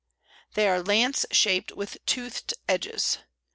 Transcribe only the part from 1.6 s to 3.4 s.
with toothed edges.